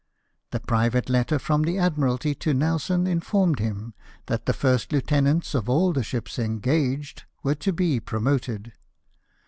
[0.49, 3.93] The private letter from the Admiralty to Nelson informed him
[4.25, 8.73] that the first lieutenants of all the ships engaged were to be promoted.